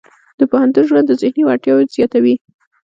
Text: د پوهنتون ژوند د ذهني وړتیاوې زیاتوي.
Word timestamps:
د 0.39 0.41
پوهنتون 0.51 0.83
ژوند 0.89 1.05
د 1.07 1.11
ذهني 1.21 1.43
وړتیاوې 1.45 1.85
زیاتوي. 1.95 2.35